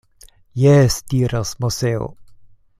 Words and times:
Jes! 0.61 1.03
diras 1.11 1.57
Moseo. 1.59 2.17